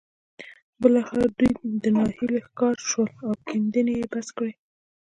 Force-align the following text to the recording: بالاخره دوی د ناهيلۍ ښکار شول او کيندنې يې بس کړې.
بالاخره 0.81 1.25
دوی 1.37 1.51
د 1.83 1.85
ناهيلۍ 1.97 2.39
ښکار 2.47 2.75
شول 2.89 3.09
او 3.25 3.31
کيندنې 3.47 3.93
يې 3.99 4.05
بس 4.13 4.27
کړې. 4.37 4.51